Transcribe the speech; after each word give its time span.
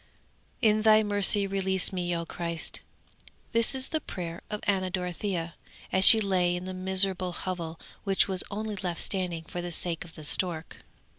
In 0.63 0.81
Thy 0.81 1.03
mercy 1.03 1.45
release 1.45 1.93
me, 1.93 2.15
O 2.15 2.25
Christ!' 2.25 2.79
'This 3.51 3.75
was 3.75 3.87
the 3.89 4.01
prayer 4.01 4.41
of 4.49 4.61
Anna 4.63 4.89
Dorothea, 4.89 5.53
as 5.91 6.03
she 6.05 6.19
lay 6.19 6.55
in 6.55 6.65
the 6.65 6.73
miserable 6.73 7.33
hovel 7.33 7.79
which 8.03 8.27
was 8.27 8.43
only 8.49 8.75
left 8.77 8.99
standing 8.99 9.43
for 9.43 9.61
the 9.61 9.71
sake 9.71 10.03
of 10.03 10.15
the 10.15 10.23
stork. 10.23 10.77